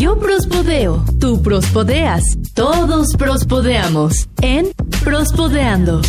[0.00, 2.22] Yo prospodeo, tú prospodeas,
[2.54, 4.72] todos prospodeamos en
[5.04, 6.00] Prospodeando.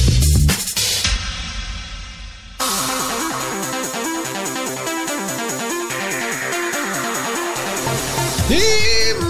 [8.50, 8.62] Y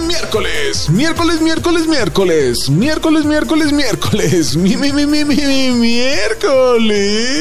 [0.06, 7.32] miércoles, miércoles, miércoles, miércoles, miércoles, miércoles, miércoles, mi, mi, mi, mi, mi, mi, miércoles.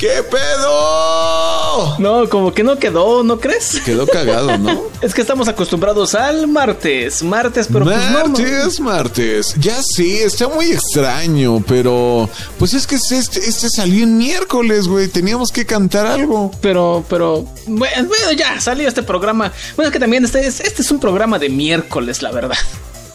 [0.00, 1.98] ¿Qué pedo?
[1.98, 3.82] No, como que no quedó, ¿no crees?
[3.84, 4.84] Quedó cagado, ¿no?
[5.02, 9.54] es que estamos acostumbrados al martes, martes, pero martes, pues no, martes.
[9.60, 15.08] Ya sí, está muy extraño, pero pues es que este, este salió en miércoles, güey.
[15.08, 16.50] Teníamos que cantar algo.
[16.62, 19.52] Pero, pero, bueno, ya salió este programa.
[19.76, 22.56] Bueno, es que también este es, este es un programa de miércoles, la verdad.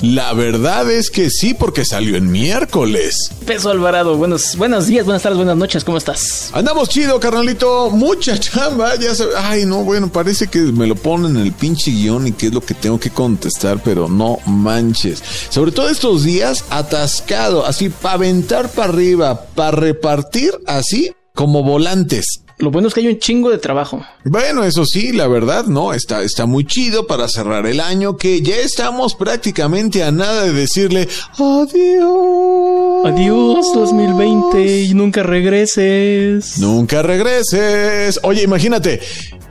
[0.02, 3.32] La verdad es que sí, porque salió en miércoles.
[3.46, 6.50] Peso Alvarado, buenos, buenos días, buenas tardes, buenas noches, ¿cómo estás?
[6.54, 7.90] Andamos chido, carnalito.
[7.92, 9.36] Mucha chamba, ya sabes.
[9.38, 12.54] Ay, no, bueno, parece que me lo ponen en el pinche guion y que es
[12.54, 15.22] lo que tengo que contestar, pero no manches.
[15.50, 22.45] Sobre todo estos días, atascado, así, para aventar para arriba, para repartir así como volantes.
[22.58, 24.06] Lo bueno es que hay un chingo de trabajo.
[24.23, 25.94] Bueno, eso sí, la verdad, ¿no?
[25.94, 30.53] Está, está muy chido para cerrar el año que ya estamos prácticamente a nada de
[30.53, 33.06] decirle adiós.
[33.06, 36.57] Adiós 2020 y nunca regreses.
[36.57, 38.22] Nunca regreses.
[38.24, 39.01] Oye, imagínate,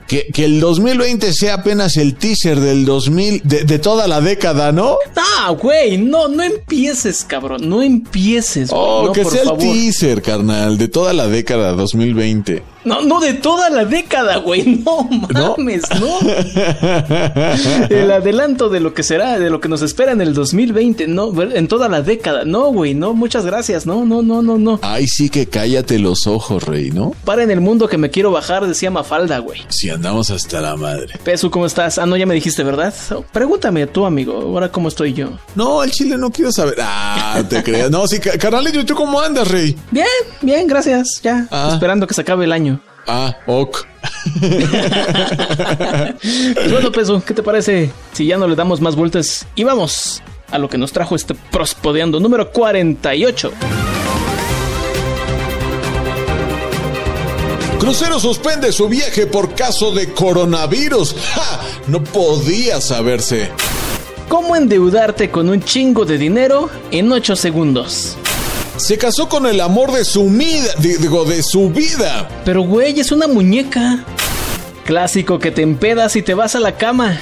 [0.07, 4.71] que, que, el 2020 sea apenas el teaser del 2000, de, de toda la década,
[4.71, 4.97] ¿no?
[5.15, 8.69] Ah, güey, no, no empieces, cabrón, no empieces.
[8.71, 9.61] Güey, oh, no, que por sea favor.
[9.63, 12.74] el teaser, carnal, de toda la década 2020.
[12.85, 14.83] No, no de toda la década, güey.
[14.85, 16.19] No mames, ¿No?
[17.89, 21.33] el adelanto de lo que será, de lo que nos espera en el 2020, no,
[21.41, 22.45] en toda la década.
[22.45, 23.85] No, güey, no, muchas gracias.
[23.85, 24.79] No, no, no, no, no.
[24.83, 27.13] Ay, sí que cállate los ojos, rey, ¿no?
[27.25, 29.61] Para en el mundo que me quiero bajar, decía Mafalda, güey.
[29.69, 31.13] Si andamos hasta la madre.
[31.23, 31.97] Pesu, ¿cómo estás?
[31.97, 32.93] Ah, no, ya me dijiste, ¿verdad?
[33.31, 35.31] Pregúntame tú, amigo, ahora cómo estoy yo.
[35.55, 36.75] No, el chile no quiero saber.
[36.81, 37.89] Ah, te creas.
[37.89, 39.75] No, sí, carnalillo, ¿y tú cómo andas, rey?
[39.91, 40.05] Bien,
[40.41, 41.19] bien, gracias.
[41.23, 41.71] Ya, ah.
[41.73, 42.74] esperando que se acabe el año.
[43.07, 43.85] Ah, ok.
[46.53, 50.23] pues bueno, Peso, ¿qué te parece si ya no le damos más vueltas y vamos
[50.51, 53.51] a lo que nos trajo este prospodeando número 48?
[57.79, 61.15] Crucero suspende su viaje por caso de coronavirus.
[61.33, 61.61] ¡Ja!
[61.87, 63.51] No podía saberse.
[64.27, 68.17] ¿Cómo endeudarte con un chingo de dinero en 8 segundos?
[68.77, 72.27] Se casó con el amor de su vida, digo, de su vida.
[72.43, 74.03] Pero güey, es una muñeca.
[74.83, 77.17] Clásico que te empedas y te vas a la cama.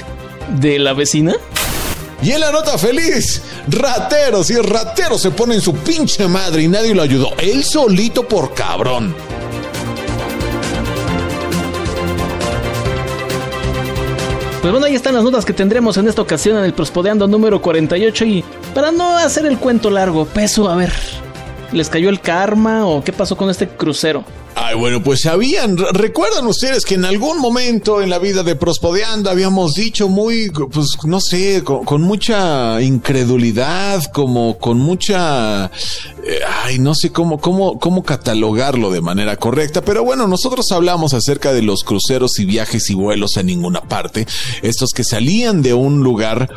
[0.59, 1.35] ¿De la vecina?
[2.23, 6.67] Y en la nota feliz, rateros y rateros se pone en su pinche madre y
[6.67, 7.33] nadie lo ayudó.
[7.37, 9.15] Él solito por cabrón.
[14.61, 17.61] Pues bueno, ahí están las notas que tendremos en esta ocasión en el Prospodeando número
[17.61, 20.93] 48 y para no hacer el cuento largo, peso, a ver,
[21.73, 24.23] ¿Les cayó el karma o qué pasó con este crucero?
[24.55, 29.31] Ay, bueno, pues sabían, recuerdan ustedes que en algún momento en la vida de Prospodeando
[29.31, 35.71] habíamos dicho muy, pues no sé, con, mucha incredulidad, como con mucha,
[36.23, 41.15] eh, ay, no sé cómo, cómo, cómo catalogarlo de manera correcta, pero bueno, nosotros hablamos
[41.15, 44.27] acerca de los cruceros y viajes y vuelos a ninguna parte,
[44.61, 46.47] estos que salían de un lugar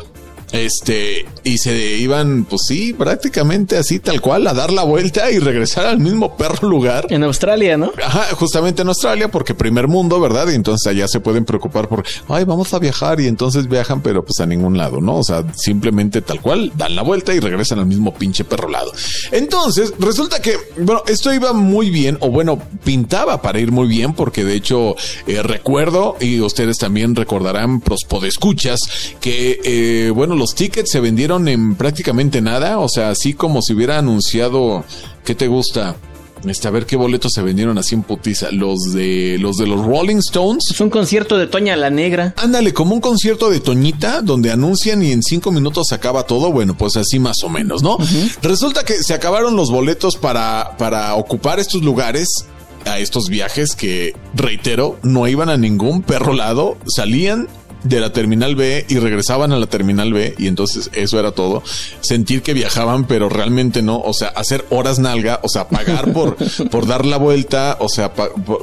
[0.51, 5.39] este, y se iban, pues sí, prácticamente así, tal cual, a dar la vuelta y
[5.39, 7.07] regresar al mismo perro lugar.
[7.09, 7.91] En Australia, ¿no?
[8.03, 10.47] Ajá, justamente en Australia, porque primer mundo, ¿verdad?
[10.49, 14.23] Y entonces allá se pueden preocupar por, ay, vamos a viajar y entonces viajan, pero
[14.23, 15.17] pues a ningún lado, ¿no?
[15.17, 18.91] O sea, simplemente tal cual, dan la vuelta y regresan al mismo pinche perro lado.
[19.31, 24.13] Entonces, resulta que, bueno, esto iba muy bien, o bueno, pintaba para ir muy bien,
[24.13, 24.95] porque de hecho,
[25.25, 28.79] eh, recuerdo, y ustedes también recordarán, prospodescuchas,
[29.19, 33.73] que, eh, bueno, los tickets se vendieron en prácticamente nada, o sea, así como si
[33.73, 34.85] hubiera anunciado,
[35.25, 35.95] ¿qué te gusta?
[36.45, 38.51] Este, a ver qué boletos se vendieron así en putiza.
[38.51, 40.65] Los de los de los Rolling Stones.
[40.71, 42.33] Es un concierto de Toña la Negra.
[42.37, 46.51] Ándale, como un concierto de Toñita, donde anuncian y en cinco minutos se acaba todo.
[46.51, 47.97] Bueno, pues así más o menos, ¿no?
[48.41, 52.27] Resulta que se acabaron los boletos para, para ocupar estos lugares
[52.85, 57.47] a estos viajes que, reitero, no iban a ningún perro lado, salían
[57.87, 61.63] de la terminal B y regresaban a la terminal B y entonces eso era todo.
[62.01, 63.99] Sentir que viajaban, pero realmente no.
[63.99, 66.35] O sea, hacer horas nalga, o sea, pagar por,
[66.71, 68.11] por dar la vuelta, o sea,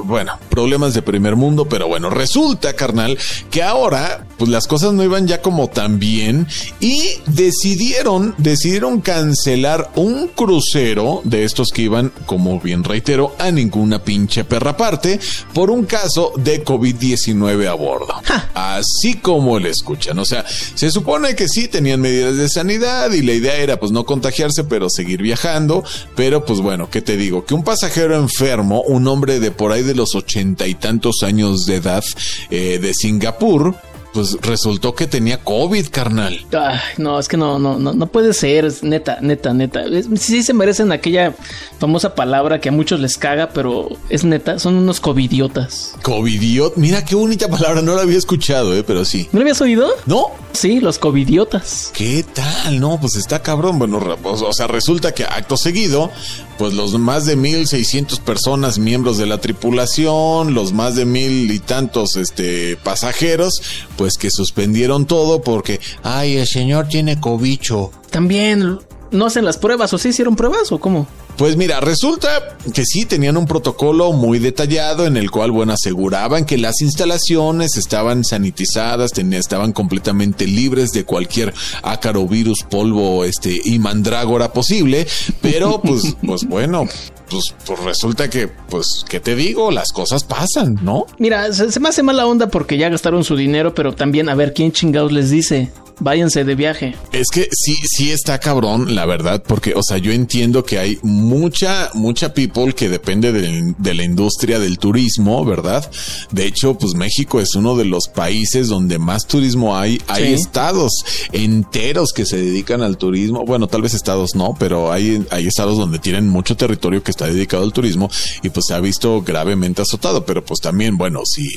[0.03, 3.17] bueno, problemas de primer mundo, pero bueno, resulta, carnal,
[3.49, 6.47] que ahora, pues las cosas no iban ya como tan bien
[6.79, 14.03] y decidieron, decidieron cancelar un crucero de estos que iban, como bien reitero, a ninguna
[14.03, 15.19] pinche perra parte
[15.53, 18.13] por un caso de COVID-19 a bordo.
[18.53, 20.19] Así como le escuchan.
[20.19, 23.91] O sea, se supone que sí tenían medidas de sanidad y la idea era pues
[23.91, 25.83] no contagiarse, pero seguir viajando.
[26.15, 27.45] Pero pues bueno, ¿qué te digo?
[27.45, 31.65] Que un pasajero enfermo, un hombre de por ahí de los ochenta y tantos años
[31.65, 32.03] de edad
[32.49, 33.75] eh, de Singapur,
[34.15, 36.45] pues resultó que tenía COVID, carnal.
[36.57, 39.83] Ay, no, es que no, no, no, no puede ser, neta, neta, neta.
[40.15, 41.35] sí se merecen aquella
[41.79, 45.95] famosa palabra que a muchos les caga, pero es neta, son unos covidiotas.
[46.01, 49.27] Covidiot, mira qué bonita palabra, no la había escuchado, eh, pero sí.
[49.33, 49.89] ¿No la habías oído?
[50.05, 50.27] No.
[50.53, 51.91] Sí, los covidiotas.
[51.93, 52.79] ¿Qué tal?
[52.79, 53.77] No, pues está cabrón.
[53.77, 56.09] Bueno, o sea, resulta que acto seguido,
[56.57, 61.59] pues los más de 1600 personas miembros de la tripulación, los más de mil y
[61.59, 63.61] tantos este pasajeros,
[63.97, 67.91] pues que suspendieron todo porque, ay, el señor tiene cobicho.
[68.09, 68.79] También
[69.15, 71.07] no hacen las pruebas o sí hicieron pruebas o cómo?
[71.37, 76.45] Pues mira, resulta que sí tenían un protocolo muy detallado en el cual, bueno, aseguraban
[76.45, 81.53] que las instalaciones estaban sanitizadas, estaban completamente libres de cualquier
[81.83, 85.07] ácaro, virus, polvo, este y mandrágora posible,
[85.41, 86.87] pero pues, pues bueno,
[87.29, 89.71] pues, pues, resulta que, pues, ¿qué te digo?
[89.71, 91.05] Las cosas pasan, ¿no?
[91.17, 94.35] Mira, se, se, me hace mala onda porque ya gastaron su dinero, pero también a
[94.35, 96.95] ver quién chingados les dice váyanse de viaje.
[97.11, 100.99] Es que sí, sí está cabrón, la verdad, porque, o sea, yo entiendo que hay
[101.01, 105.89] mucha, mucha people que depende de, la industria del turismo, ¿verdad?
[106.31, 110.01] De hecho, pues México es uno de los países donde más turismo hay.
[110.07, 110.91] Hay estados
[111.31, 113.45] enteros que se dedican al turismo.
[113.45, 117.27] Bueno, tal vez estados no, pero hay, hay estados donde tienen mucho territorio que está
[117.27, 118.09] dedicado al turismo
[118.43, 120.25] y pues se ha visto gravemente azotado.
[120.25, 121.47] Pero pues también, bueno, si,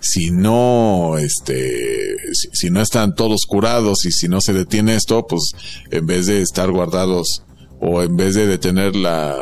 [0.00, 2.16] si no, este,
[2.52, 5.52] si, no están todos curados y si no se detiene esto, pues
[5.90, 7.42] en vez de estar guardados
[7.80, 9.36] o en vez de detener la,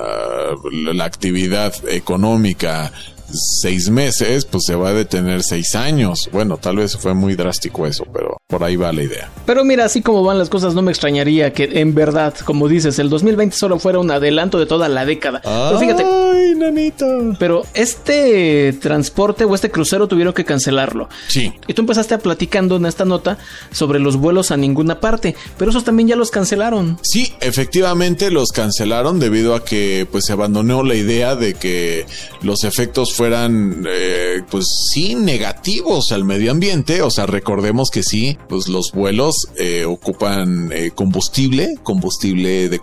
[0.73, 2.93] la actividad económica
[3.33, 6.29] seis meses, pues se va a detener seis años.
[6.33, 9.31] Bueno, tal vez fue muy drástico eso, pero por ahí va la idea.
[9.45, 12.99] Pero mira, así como van las cosas, no me extrañaría que en verdad, como dices,
[12.99, 15.41] el 2020 solo fuera un adelanto de toda la década.
[15.43, 16.05] pero fíjate.
[16.05, 17.07] Ay, nanito.
[17.39, 21.09] Pero este transporte o este crucero tuvieron que cancelarlo.
[21.29, 21.53] Sí.
[21.67, 23.39] Y tú empezaste a platicando en esta nota
[23.71, 26.99] sobre los vuelos a ninguna parte, pero esos también ya los cancelaron.
[27.03, 32.07] Sí, efectivamente los cancelaron debido a que pues se abandonó la idea de que
[32.43, 37.03] los efectos fueran, eh, pues sí, negativos al medio ambiente.
[37.03, 42.81] O sea, recordemos que sí, pues los vuelos eh, ocupan eh, combustible, combustible de,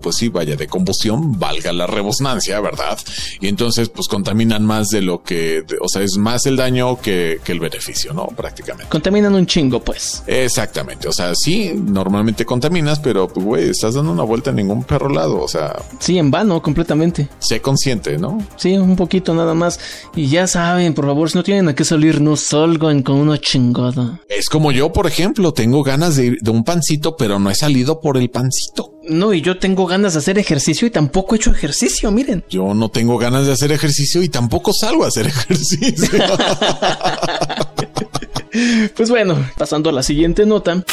[0.00, 2.98] pues sí, vaya, de combustión, valga la rebosnancia, ¿verdad?
[3.40, 7.40] Y entonces, pues contaminan más de lo que, o sea, es más el daño que,
[7.44, 8.26] que el beneficio, ¿no?
[8.26, 8.90] Prácticamente.
[8.90, 10.22] Contaminan un chingo, pues.
[10.26, 11.08] Exactamente.
[11.08, 15.08] O sea, sí, normalmente contaminas, pero pues, güey, estás dando una vuelta en ningún perro
[15.08, 15.40] lado.
[15.40, 15.76] O sea.
[15.98, 17.28] Sí, en vano, completamente.
[17.38, 18.38] Sé consciente, ¿no?
[18.56, 19.78] Sí, un poquito nada más.
[20.14, 23.38] Y ya saben, por favor, si no tienen a qué salir, no salgan con una
[23.38, 24.20] chingada.
[24.28, 28.00] Es como yo, por ejemplo, tengo ganas de, de un pancito, pero no he salido
[28.00, 28.94] por el pancito.
[29.08, 32.44] No, y yo tengo ganas de hacer ejercicio y tampoco he hecho ejercicio, miren.
[32.50, 36.08] Yo no tengo ganas de hacer ejercicio y tampoco salgo a hacer ejercicio.
[38.98, 40.84] pues bueno, pasando a la siguiente nota.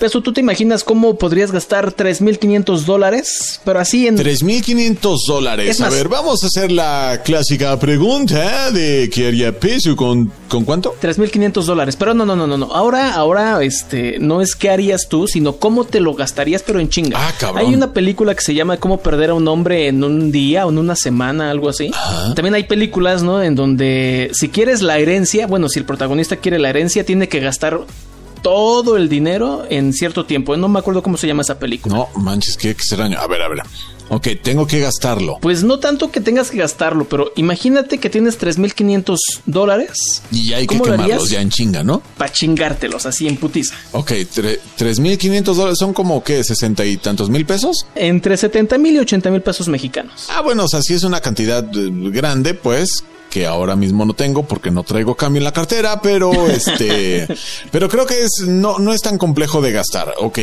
[0.00, 3.60] Peso, ¿tú te imaginas cómo podrías gastar 3.500 dólares?
[3.64, 4.18] Pero así en...
[4.18, 5.80] 3.500 dólares.
[5.80, 10.96] A ver, vamos a hacer la clásica pregunta de qué haría Peso con, con cuánto?
[11.00, 11.94] 3.500 dólares.
[11.94, 12.74] Pero no, no, no, no, no.
[12.74, 16.88] Ahora, ahora, este, no es qué harías tú, sino cómo te lo gastarías, pero en
[16.88, 17.16] chinga.
[17.16, 17.64] Ah, cabrón.
[17.64, 20.70] Hay una película que se llama Cómo perder a un hombre en un día o
[20.70, 21.92] en una semana, algo así.
[22.34, 23.40] También hay películas, ¿no?
[23.40, 27.38] En donde si quieres la herencia, bueno, si el protagonista quiere la herencia, tiene que
[27.38, 27.51] gastar
[28.42, 30.56] todo el dinero en cierto tiempo.
[30.56, 31.94] No me acuerdo cómo se llama esa película.
[31.94, 33.18] No, manches, qué extraño.
[33.18, 33.62] A ver, a ver.
[34.08, 35.38] Ok, tengo que gastarlo.
[35.40, 39.16] Pues no tanto que tengas que gastarlo, pero imagínate que tienes 3.500
[39.46, 40.22] dólares.
[40.30, 42.02] Y hay que quemarlos ya en chinga, ¿no?
[42.18, 43.74] Para chingártelos así en putiza.
[43.92, 47.86] Ok, 3.500 dólares son como que 60 y tantos mil pesos.
[47.94, 50.26] Entre 70 mil y 80 mil pesos mexicanos.
[50.28, 54.12] Ah, bueno, o sea, si es una cantidad eh, grande, pues que ahora mismo no
[54.12, 57.26] tengo porque no traigo cambio en la cartera, pero este,
[57.70, 60.12] pero creo que es no no es tan complejo de gastar.
[60.18, 60.38] Ok,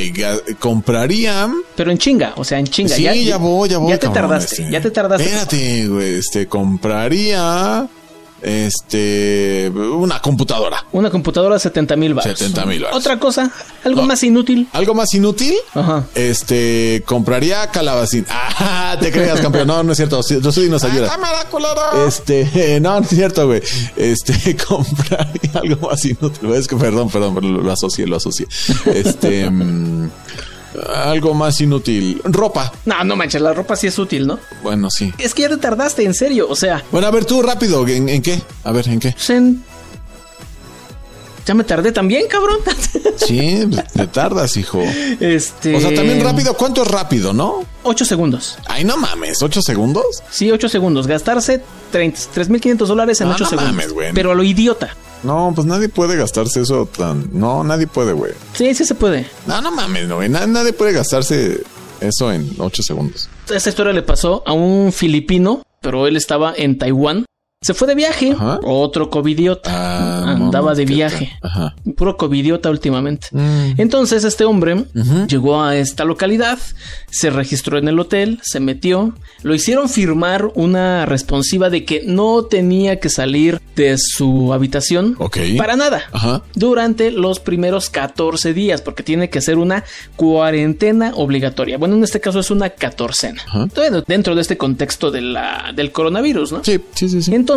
[0.57, 2.95] compraría, pero en chinga, o sea, en chinga.
[2.95, 3.91] Sí, ya, voy, ya voy.
[3.91, 4.71] Ya te tardaste, este.
[4.71, 5.23] ya te tardaste.
[5.23, 7.87] Espérate, güey, este, compraría
[8.41, 10.85] este, una computadora.
[10.91, 12.37] Una computadora 70 mil baros.
[12.37, 13.51] 70 mil Otra cosa,
[13.83, 14.67] algo más inútil.
[14.73, 15.55] ¿Algo más inútil?
[15.73, 16.05] Ajá.
[16.15, 18.25] Este, compraría calabacín.
[18.29, 19.67] Ah, te creas, campeón.
[19.67, 20.21] No, no es cierto.
[20.27, 21.09] Yo soy ayuda.
[21.11, 23.61] Ah, este, no, no es cierto, güey.
[23.95, 26.51] Este, compraría algo más inútil.
[26.53, 28.47] Es que, perdón, perdón, lo asocié, lo asocié.
[28.85, 30.09] Este, mm,
[30.95, 32.21] algo más inútil.
[32.23, 32.71] Ropa.
[32.85, 34.39] No, no manches, la ropa sí es útil, ¿no?
[34.63, 35.13] Bueno, sí.
[35.17, 36.83] Es que ya te tardaste, en serio, o sea.
[36.91, 38.41] Bueno, a ver, tú rápido, ¿en, qué?
[38.63, 39.11] A ver, ¿en qué?
[39.11, 39.29] Pues
[41.49, 42.59] ya me tardé también, cabrón.
[43.17, 44.81] Sí, te tardas, hijo.
[45.19, 45.75] Este.
[45.75, 46.53] O sea, también rápido.
[46.53, 47.65] ¿Cuánto es rápido, no?
[47.83, 48.57] Ocho segundos.
[48.67, 50.23] Ay, no mames, ¿ocho segundos?
[50.29, 51.05] Sí, ocho segundos.
[51.05, 51.61] Gastarse
[51.91, 53.73] 3.500 dólares en ah, ocho no segundos.
[53.73, 54.13] Mames, güey.
[54.13, 54.95] Pero a lo idiota.
[55.23, 57.29] No, pues nadie puede gastarse eso tan.
[57.33, 58.33] No, nadie puede, güey.
[58.53, 59.27] Sí, sí se puede.
[59.47, 60.29] No, no mames, no, güey.
[60.29, 61.61] Nadie puede gastarse
[61.99, 63.29] eso en 8 segundos.
[63.49, 67.25] Esta historia le pasó a un filipino, pero él estaba en Taiwán
[67.61, 68.33] se fue de viaje.
[68.63, 69.69] Otro covidiota.
[69.73, 71.29] Ah, Andaba de viaje.
[71.41, 71.75] Ajá.
[71.97, 73.27] Puro covidiota últimamente.
[73.31, 73.73] Mm.
[73.75, 74.85] Entonces este hombre
[75.27, 76.57] llegó a esta localidad,
[77.11, 79.13] se registró en el hotel, se metió.
[79.43, 85.17] Lo hicieron firmar una responsiva de que no tenía que salir de su habitación
[85.57, 86.03] para nada.
[86.55, 89.83] Durante los primeros 14 días, porque tiene que ser una
[90.15, 91.77] cuarentena obligatoria.
[91.77, 93.43] Bueno, en este caso es una catorcena.
[94.07, 96.63] dentro de este contexto de la, del coronavirus, ¿no?
[96.63, 97.21] Sí, sí, sí.
[97.21, 97.35] sí.
[97.35, 97.48] Entonces,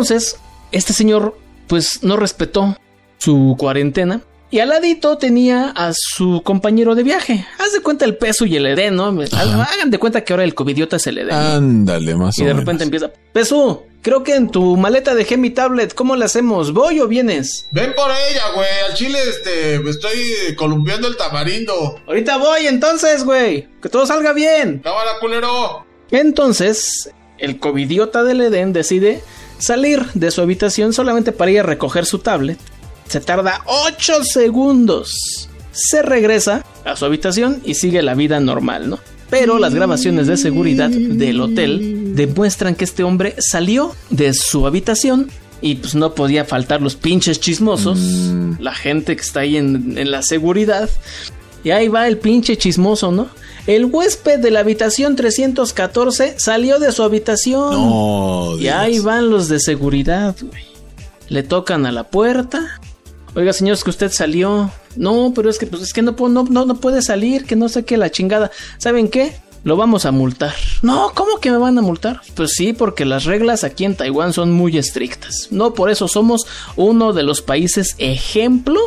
[0.71, 2.77] este señor pues no respetó
[3.17, 4.21] su cuarentena
[4.53, 7.43] y al ladito tenía a su compañero de viaje.
[7.57, 9.05] Haz de cuenta el peso y el edén, ¿no?
[9.05, 11.33] Hagan de cuenta que ahora el covidiota es el edén.
[11.33, 15.95] Ándale, más Y de repente empieza, peso, creo que en tu maleta dejé mi tablet,
[15.95, 16.71] ¿cómo le hacemos?
[16.71, 17.67] ¿Voy o vienes?
[17.71, 18.67] Ven por ella, güey.
[18.87, 21.99] Al chile, este, me estoy columpiando el tamarindo.
[22.05, 23.67] Ahorita voy entonces, güey.
[23.81, 24.81] Que todo salga bien.
[24.83, 25.83] Cámara, culero.
[26.11, 27.09] Entonces,
[27.39, 29.23] el covidiota del Edén decide
[29.57, 32.59] salir de su habitación solamente para ir a recoger su tablet.
[33.07, 35.49] Se tarda 8 segundos.
[35.71, 38.99] Se regresa a su habitación y sigue la vida normal, ¿no?
[39.29, 45.29] Pero las grabaciones de seguridad del hotel demuestran que este hombre salió de su habitación
[45.59, 48.55] y pues no podía faltar los pinches chismosos, mm.
[48.59, 50.89] la gente que está ahí en, en la seguridad.
[51.63, 53.29] Y ahí va el pinche chismoso, ¿no?
[53.65, 57.71] El huésped de la habitación 314 salió de su habitación.
[57.71, 60.63] No, y ahí van los de seguridad, güey.
[61.29, 62.81] Le tocan a la puerta.
[63.35, 64.69] Oiga, señor, es que usted salió.
[64.97, 67.69] No, pero es que, pues, es que no, no, no, no puede salir, que no
[67.69, 68.51] sé qué, la chingada.
[68.77, 69.33] ¿Saben qué?
[69.63, 70.53] Lo vamos a multar.
[70.81, 72.19] No, ¿cómo que me van a multar?
[72.35, 75.47] Pues sí, porque las reglas aquí en Taiwán son muy estrictas.
[75.51, 78.81] No, por eso somos uno de los países ejemplo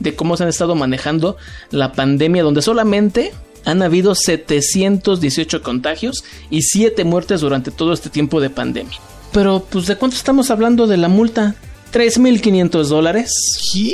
[0.00, 1.38] de cómo se han estado manejando
[1.70, 3.32] la pandemia, donde solamente
[3.64, 8.98] han habido 718 contagios y 7 muertes durante todo este tiempo de pandemia.
[9.32, 11.54] Pero, pues, ¿de cuánto estamos hablando de la multa?
[11.92, 13.32] 3.500 dólares.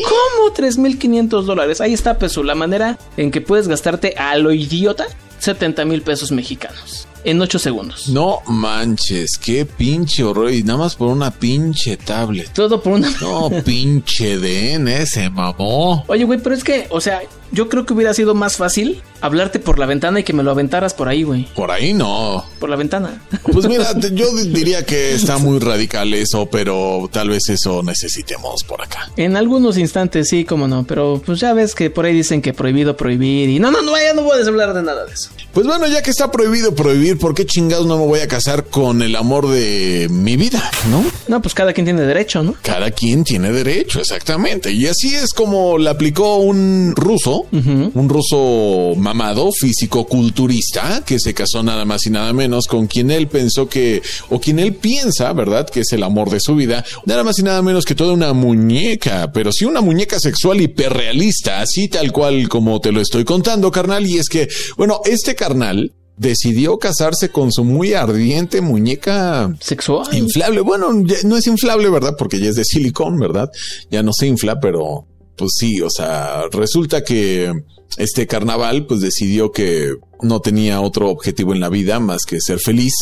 [0.03, 1.81] ¿Cómo 3.500 dólares?
[1.81, 5.07] Ahí está, peso, la manera en que puedes gastarte a lo idiota
[5.39, 8.09] 70 mil pesos mexicanos en 8 segundos.
[8.09, 10.53] No manches, qué pinche horror.
[10.53, 12.53] Y nada más por una pinche tablet.
[12.53, 13.11] Todo por una.
[13.21, 16.05] No, pinche DN, se mamó.
[16.07, 17.23] Oye, güey, pero es que, o sea,
[17.55, 20.51] yo creo que hubiera sido más fácil hablarte por la ventana y que me lo
[20.51, 21.49] aventaras por ahí, güey.
[21.55, 22.45] Por ahí no.
[22.59, 23.23] Por la ventana.
[23.51, 28.83] Pues mira, yo diría que está muy radical eso, pero tal vez eso necesitemos por
[28.83, 29.11] acá.
[29.17, 32.53] En algunos instantes sí, como no, pero pues ya ves que por ahí dicen que
[32.53, 35.31] prohibido prohibir y no, no, no, ya no puedes hablar de nada de eso.
[35.53, 38.65] Pues bueno, ya que está prohibido prohibir, ¿por qué chingados no me voy a casar
[38.65, 41.05] con el amor de mi vida, no?
[41.29, 42.57] No, pues cada quien tiene derecho, ¿no?
[42.63, 44.73] Cada quien tiene derecho, exactamente.
[44.73, 51.63] Y así es como le aplicó un ruso, un ruso mamado, físico-culturista, que se casó
[51.63, 55.69] nada más y nada menos con quien él pensó que, o quien él piensa, ¿verdad?
[55.69, 58.33] Que es el amor de su vida, nada más y nada menos que toda una
[58.33, 63.71] muñeca, pero sí una muñeca sexual hiperrealista, así tal cual como te lo estoy contando,
[63.71, 64.07] carnal.
[64.07, 70.61] Y es que, bueno, este carnal decidió casarse con su muy ardiente muñeca sexual inflable.
[70.61, 70.93] Bueno,
[71.25, 72.15] no es inflable, ¿verdad?
[72.19, 73.51] Porque ya es de silicón, ¿verdad?
[73.91, 75.07] Ya no se infla, pero
[75.37, 77.53] pues sí, o sea, resulta que
[77.97, 82.59] este carnaval pues decidió que no tenía otro objetivo en la vida más que ser
[82.59, 82.95] feliz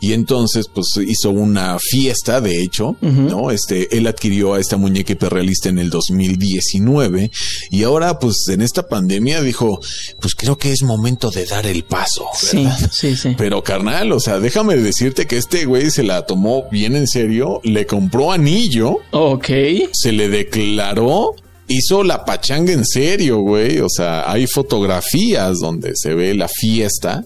[0.00, 3.50] y entonces pues hizo una fiesta de hecho, ¿no?
[3.50, 7.30] Este, él adquirió a esta muñeca hiperrealista en el 2019
[7.70, 9.80] y ahora pues en esta pandemia dijo,
[10.20, 12.26] pues creo que es momento de dar el paso.
[12.34, 13.34] Sí, sí, sí.
[13.36, 17.60] Pero carnal, o sea, déjame decirte que este güey se la tomó bien en serio,
[17.62, 18.98] le compró anillo.
[19.10, 19.48] Ok.
[19.92, 21.34] Se le declaró
[21.70, 23.78] hizo la pachanga en serio, güey.
[23.78, 27.24] O sea, hay fotografías donde se ve la fiesta.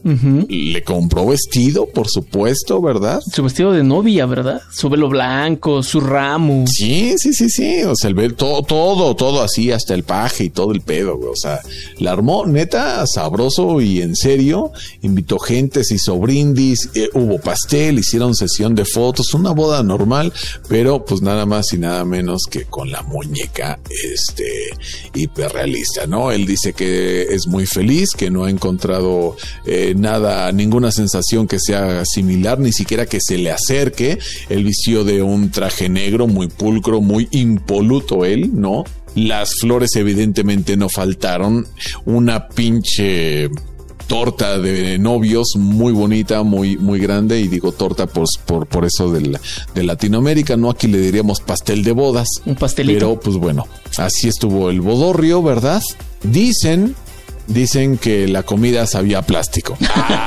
[0.48, 3.20] Le compró vestido, por supuesto, ¿verdad?
[3.32, 4.60] Su vestido de novia, ¿verdad?
[4.70, 6.64] Su velo blanco, su ramo.
[6.68, 7.82] Sí, sí, sí, sí.
[7.84, 11.16] O sea, el velo, todo, todo, todo así, hasta el paje y todo el pedo,
[11.16, 11.30] güey.
[11.30, 11.60] O sea,
[11.98, 14.72] la armó neta, sabroso y en serio.
[15.00, 20.32] Invitó gente, se hizo brindis, eh, hubo pastel, hicieron sesión de fotos, una boda normal,
[20.68, 23.78] pero pues nada más y nada menos que con la muñeca,
[24.12, 24.70] este este,
[25.14, 26.32] hiperrealista, ¿no?
[26.32, 29.36] Él dice que es muy feliz, que no ha encontrado
[29.66, 34.18] eh, nada, ninguna sensación que sea similar, ni siquiera que se le acerque.
[34.48, 38.84] El vicio de un traje negro muy pulcro, muy impoluto él, ¿no?
[39.14, 41.66] Las flores evidentemente no faltaron.
[42.04, 43.48] Una pinche
[44.06, 47.40] torta de novios muy bonita, muy, muy grande.
[47.40, 49.38] Y digo torta pues, por, por eso de,
[49.74, 50.70] de Latinoamérica, ¿no?
[50.70, 52.28] Aquí le diríamos pastel de bodas.
[52.46, 52.98] Un pastelito.
[52.98, 53.66] Pero pues bueno,
[53.98, 55.82] así estuvo el bodorrio, ¿verdad?
[56.22, 56.94] Dicen
[57.46, 59.76] dicen que la comida sabía plástico.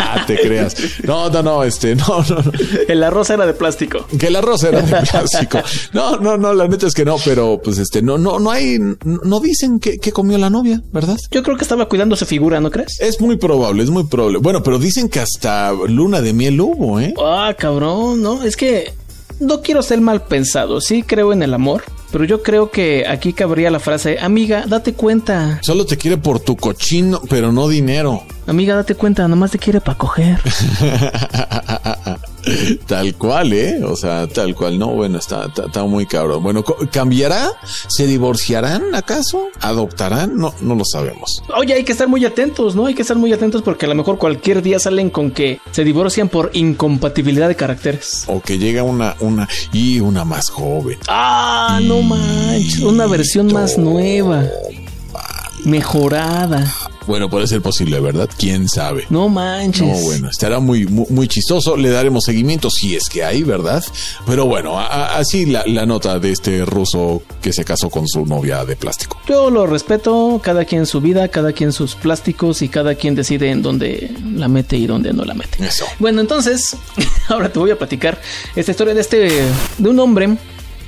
[0.09, 0.75] Ah, te creas.
[1.03, 2.51] No, no, no, este, no, no, no.
[2.88, 4.07] El arroz era de plástico.
[4.17, 5.59] Que el arroz era de plástico.
[5.93, 8.79] No, no, no, la neta es que no, pero pues este, no, no, no hay,
[9.03, 11.17] no dicen que, comió la novia, ¿verdad?
[11.29, 13.00] Yo creo que estaba cuidando su figura, ¿no crees?
[13.00, 14.39] Es muy probable, es muy probable.
[14.39, 17.13] Bueno, pero dicen que hasta luna de miel hubo, ¿eh?
[17.21, 18.93] Ah, cabrón, no, es que
[19.39, 23.34] no quiero ser mal pensado, sí creo en el amor, pero yo creo que aquí
[23.34, 25.60] cabría la frase, amiga, date cuenta.
[25.63, 28.24] Solo te quiere por tu cochino, pero no dinero.
[28.46, 30.39] Amiga, date cuenta, nomás te quiere para coger.
[32.87, 33.83] tal cual, ¿eh?
[33.83, 34.77] O sea, tal cual.
[34.77, 36.43] No, bueno, está, está, muy cabrón.
[36.43, 37.51] Bueno, ¿cambiará?
[37.87, 39.47] ¿Se divorciarán acaso?
[39.61, 40.37] ¿Adoptarán?
[40.37, 41.43] No, no lo sabemos.
[41.55, 42.85] Oye, hay que estar muy atentos, ¿no?
[42.85, 45.83] Hay que estar muy atentos porque a lo mejor cualquier día salen con que se
[45.83, 48.23] divorcian por incompatibilidad de caracteres.
[48.27, 50.97] O que llega una, una, y una más joven.
[51.07, 52.79] Ah, no manches.
[52.79, 54.43] Una versión más nueva.
[55.63, 56.65] Mejorada.
[57.08, 58.30] Bueno, puede ser posible, ¿verdad?
[58.38, 59.06] ¿Quién sabe?
[59.10, 59.82] No manches.
[59.82, 61.78] No, bueno, estará muy, muy, chistoso.
[61.78, 63.84] Le daremos seguimiento si es que hay, ¿verdad?
[64.26, 68.65] Pero bueno, así la, la, nota de este ruso que se casó con su novia
[68.65, 69.22] de plástico.
[69.26, 73.52] Yo lo respeto, cada quien su vida, cada quien sus plásticos y cada quien decide
[73.52, 75.65] en dónde la mete y dónde no la mete.
[75.65, 75.86] Eso.
[76.00, 76.76] Bueno, entonces,
[77.30, 78.20] ahora te voy a platicar
[78.54, 79.30] esta historia de este,
[79.78, 80.38] de un hombre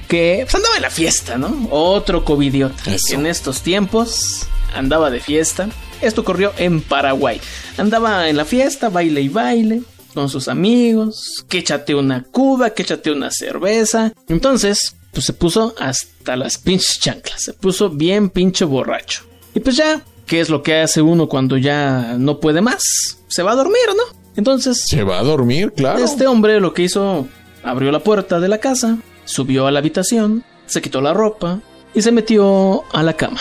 [0.10, 1.70] que pues, andaba en la fiesta, ¿no?
[1.72, 2.92] Otro covidiota.
[3.12, 5.70] En estos tiempos andaba de fiesta
[6.02, 7.40] esto ocurrió en Paraguay.
[7.78, 9.82] Andaba en la fiesta, baile y baile,
[10.14, 14.14] con sus amigos, que echate una cuba, que una cerveza.
[14.28, 19.24] Entonces, pues se puso hasta las pinches chanclas, se puso bien pinche borracho.
[19.54, 22.82] Y pues ya, ¿qué es lo que hace uno cuando ya no puede más?
[23.28, 24.20] Se va a dormir, ¿no?
[24.36, 24.86] Entonces...
[24.88, 26.04] Se va a dormir, claro.
[26.04, 27.28] Este hombre lo que hizo,
[27.64, 31.60] abrió la puerta de la casa, subió a la habitación, se quitó la ropa
[31.94, 33.40] y se metió a la cama.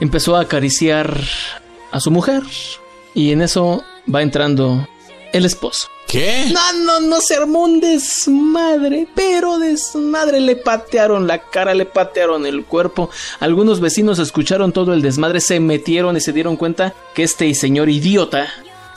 [0.00, 1.20] Empezó a acariciar
[1.90, 2.42] a su mujer
[3.14, 4.86] y en eso va entrando
[5.32, 5.88] el esposo.
[6.06, 6.46] ¿Qué?
[6.52, 12.46] No, no, no se armó un desmadre, pero desmadre le patearon la cara, le patearon
[12.46, 13.10] el cuerpo.
[13.38, 17.88] Algunos vecinos escucharon todo el desmadre, se metieron y se dieron cuenta que este señor
[17.88, 18.48] idiota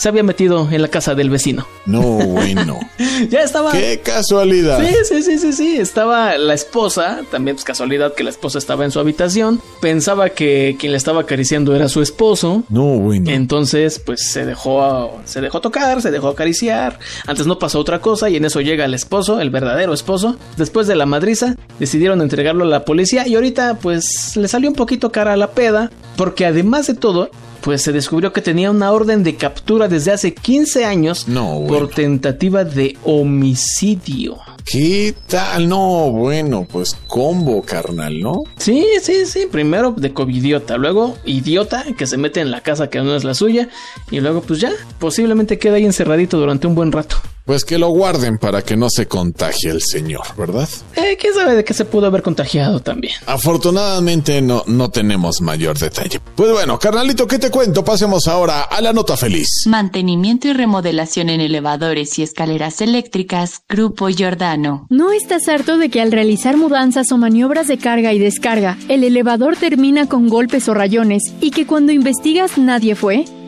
[0.03, 1.65] se había metido en la casa del vecino.
[1.85, 2.77] No, bueno.
[3.29, 3.71] ya estaba.
[3.71, 4.85] Qué casualidad.
[4.85, 5.77] Sí, sí, sí, sí, sí.
[5.77, 9.61] Estaba la esposa, también pues casualidad que la esposa estaba en su habitación.
[9.79, 12.65] Pensaba que quien le estaba acariciando era su esposo.
[12.67, 13.31] No, bueno.
[13.31, 16.99] Entonces, pues se dejó, se dejó tocar, se dejó acariciar.
[17.25, 20.35] Antes no pasó otra cosa y en eso llega el esposo, el verdadero esposo.
[20.57, 24.75] Después de la madriza, decidieron entregarlo a la policía y ahorita, pues le salió un
[24.75, 27.29] poquito cara a la peda, porque además de todo,
[27.63, 31.25] pues se descubrió que tenía una orden de captura desde hace 15 años
[31.67, 34.37] por tentativa de homicidio.
[34.65, 35.67] ¿Qué tal?
[35.69, 38.43] No, bueno, pues combo, carnal, ¿no?
[38.57, 39.47] Sí, sí, sí.
[39.51, 43.33] Primero de covidiota, luego idiota que se mete en la casa que no es la
[43.33, 43.69] suya
[44.11, 47.17] y luego pues ya, posiblemente queda ahí encerradito durante un buen rato.
[47.45, 50.69] Pues que lo guarden para que no se contagie el señor, ¿verdad?
[50.95, 53.13] Eh, ¿Quién sabe de qué se pudo haber contagiado también?
[53.25, 56.21] Afortunadamente no, no tenemos mayor detalle.
[56.35, 57.83] Pues bueno, carnalito, ¿qué te cuento?
[57.83, 59.47] Pasemos ahora a la nota feliz.
[59.67, 64.87] Mantenimiento y remodelación en elevadores y escaleras eléctricas, Grupo Giordano.
[64.89, 69.03] ¿No estás harto de que al realizar mudanzas o maniobras de carga y descarga, el
[69.03, 73.25] elevador termina con golpes o rayones y que cuando investigas nadie fue?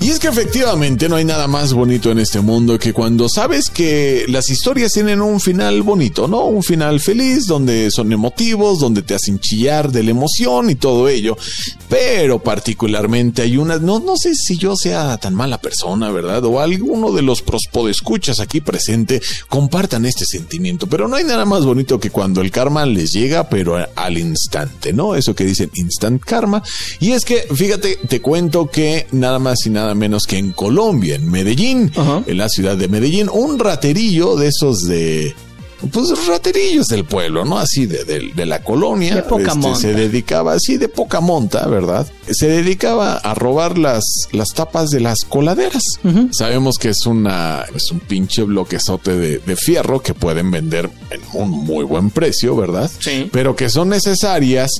[0.00, 3.68] Y es que efectivamente no hay nada más bonito en este mundo que cuando sabes
[3.68, 6.44] que las historias tienen un final bonito, ¿no?
[6.44, 11.08] Un final feliz, donde son emotivos, donde te hacen chillar de la emoción y todo
[11.08, 11.36] ello.
[11.88, 16.44] Pero particularmente hay unas, no, no sé si yo sea tan mala persona, ¿verdad?
[16.44, 20.86] O alguno de los prospodescuchas aquí presente compartan este sentimiento.
[20.86, 24.92] Pero no hay nada más bonito que cuando el karma les llega, pero al instante,
[24.92, 25.16] ¿no?
[25.16, 26.62] Eso que dicen instant karma.
[27.00, 31.16] Y es que, fíjate, te cuento que nada más y nada menos que en Colombia,
[31.16, 31.92] en Medellín,
[32.26, 35.34] en la ciudad de Medellín, un raterillo de esos de
[35.92, 37.58] pues raterillos del pueblo, ¿no?
[37.58, 39.14] Así de, de, la colonia.
[39.14, 42.06] De poca este, Se dedicaba, así de poca monta, ¿verdad?
[42.28, 45.82] Se dedicaba a robar las, las tapas de las coladeras.
[46.32, 51.20] Sabemos que es una, es un pinche bloquezote de, de, fierro que pueden vender en
[51.32, 52.90] un muy buen precio, ¿verdad?
[52.98, 53.28] Sí.
[53.32, 54.70] Pero que son necesarias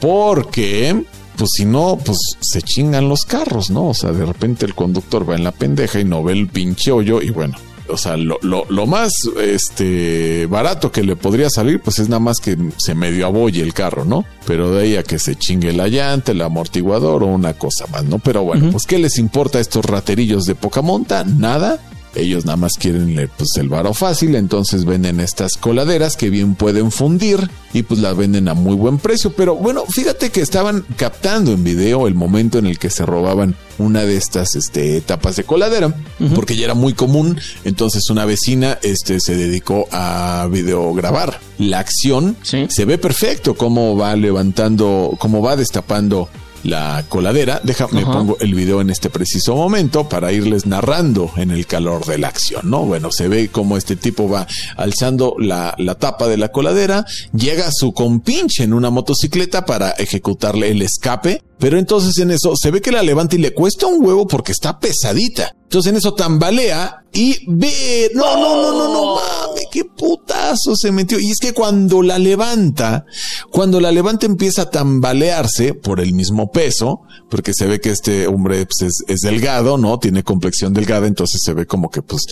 [0.00, 1.04] porque
[1.36, 3.88] pues si no, pues se chingan los carros, ¿no?
[3.88, 6.92] O sea, de repente el conductor va en la pendeja y no ve el pinche
[6.92, 7.56] hoyo y bueno.
[7.88, 12.20] O sea, lo, lo, lo más este barato que le podría salir, pues es nada
[12.20, 14.24] más que se medio aboye el carro, ¿no?
[14.46, 18.04] Pero de ahí a que se chingue la llanta, el amortiguador o una cosa más,
[18.04, 18.18] ¿no?
[18.20, 21.24] Pero bueno, pues ¿qué les importa a estos raterillos de poca monta?
[21.24, 21.78] Nada
[22.14, 26.90] ellos nada más quieren pues, el varo fácil, entonces venden estas coladeras que bien pueden
[26.90, 29.32] fundir y pues las venden a muy buen precio.
[29.36, 33.56] Pero bueno, fíjate que estaban captando en video el momento en el que se robaban
[33.78, 35.94] una de estas este, tapas de coladera,
[36.34, 37.38] porque ya era muy común.
[37.64, 42.36] Entonces una vecina este, se dedicó a videograbar la acción.
[42.42, 42.66] Sí.
[42.70, 46.28] Se ve perfecto cómo va levantando, cómo va destapando
[46.64, 47.60] la coladera.
[47.62, 48.12] Déjame Ajá.
[48.12, 52.28] pongo el video en este preciso momento para irles narrando en el calor de la
[52.28, 52.84] acción, ¿no?
[52.84, 54.46] Bueno, se ve como este tipo va
[54.76, 60.70] alzando la, la tapa de la coladera, llega su compinche en una motocicleta para ejecutarle
[60.70, 64.04] el escape, pero entonces en eso se ve que la levanta y le cuesta un
[64.04, 65.54] huevo porque está pesadita.
[65.64, 70.92] Entonces en eso tambalea y ve, no, no, no, no, no, mame, qué putazo se
[70.92, 71.18] metió.
[71.18, 73.06] Y es que cuando la levanta,
[73.50, 78.28] cuando la levanta empieza a tambalearse por el mismo peso, porque se ve que este
[78.28, 79.98] hombre pues, es, es delgado, ¿no?
[79.98, 82.22] Tiene complexión delgada, entonces se ve como que pues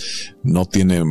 [0.41, 1.03] no tiene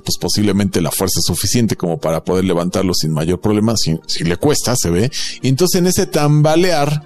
[0.00, 4.36] pues posiblemente la fuerza suficiente como para poder levantarlo sin mayor problema, si, si le
[4.36, 5.10] cuesta, se ve.
[5.42, 7.02] Y entonces en ese tambalear,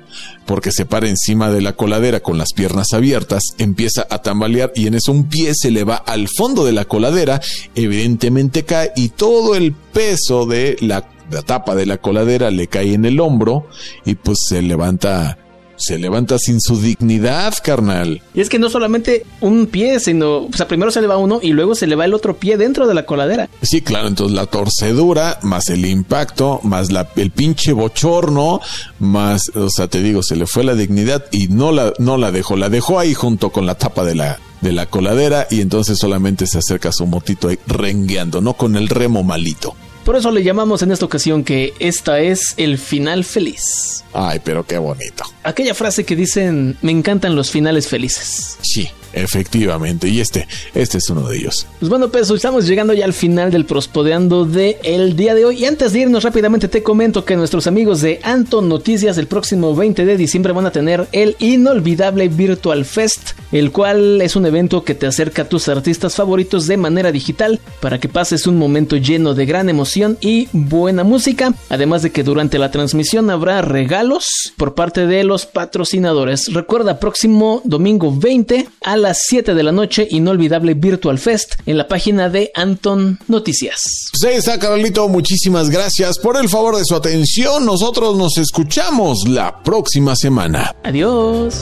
[0.46, 4.87] porque se para encima de la coladera con las piernas abiertas, empieza a tambalear y
[4.87, 7.40] en eso un pie se le va al fondo de la coladera,
[7.74, 12.94] evidentemente cae y todo el peso de la, la tapa de la coladera le cae
[12.94, 13.66] en el hombro
[14.05, 15.38] y pues se levanta
[15.79, 18.23] se levanta sin su dignidad, carnal.
[18.35, 21.41] Y es que no solamente un pie, sino, o sea, primero se le va uno
[21.43, 23.49] y luego se le va el otro pie dentro de la coladera.
[23.62, 28.61] Sí, claro, entonces la torcedura, más el impacto, más la, el pinche bochorno,
[28.99, 32.33] más, o sea, te digo, se le fue la dignidad y no la, no la
[32.33, 35.99] dejó, la dejó ahí junto con la tapa de la, de la coladera y entonces
[35.99, 39.75] solamente se acerca a su motito ahí rengueando, no con el remo malito.
[40.09, 44.07] Por eso le llamamos en esta ocasión que esta es el final feliz.
[44.14, 45.23] Ay, pero qué bonito.
[45.42, 48.57] Aquella frase que dicen, me encantan los finales felices.
[48.62, 50.09] Sí, efectivamente.
[50.09, 51.66] Y este, este es uno de ellos.
[51.79, 54.79] Pues bueno, pues estamos llegando ya al final del Prospodeando de
[55.14, 55.59] día de hoy.
[55.59, 59.75] Y antes de irnos rápidamente te comento que nuestros amigos de Anton Noticias el próximo
[59.75, 64.85] 20 de diciembre van a tener el inolvidable Virtual Fest, el cual es un evento
[64.85, 68.97] que te acerca a tus artistas favoritos de manera digital para que pases un momento
[68.97, 71.55] lleno de gran emoción y buena música.
[71.68, 76.53] Además de que durante la transmisión habrá regalos por parte de los patrocinadores.
[76.53, 81.89] Recuerda, próximo domingo 20 a las 7 de la noche, inolvidable Virtual Fest en la
[81.89, 83.81] página de Anton Noticias.
[84.13, 85.09] Pues ahí está, Carlito.
[85.09, 87.65] Muchísimas gracias por el favor de su atención.
[87.65, 90.75] Nosotros nos escuchamos la próxima semana.
[90.85, 91.55] Adiós.